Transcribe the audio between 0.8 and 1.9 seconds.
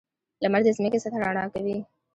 سطحه رڼا کوي.